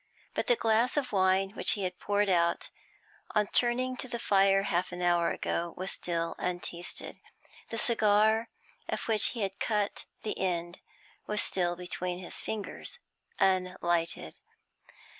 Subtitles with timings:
[0.33, 2.71] But the glass of wine which he had poured out,
[3.35, 7.19] on turning to the fire half an hour ago, was still untasted,
[7.69, 8.49] the cigar,
[8.89, 10.79] of which he had cut the end,
[11.27, 12.97] was still between his fingers,
[13.37, 14.39] unlighted.